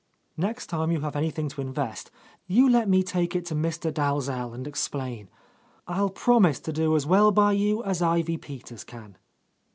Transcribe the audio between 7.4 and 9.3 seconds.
you as Ivy Peters can."